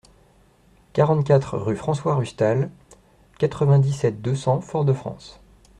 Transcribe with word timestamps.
quarante-quatre 0.93 1.59
rue 1.59 1.75
François 1.75 2.15
Rustal, 2.15 2.71
quatre-vingt-dix-sept, 3.37 4.19
deux 4.19 4.33
cents, 4.35 4.59
Fort-de-France 4.59 5.39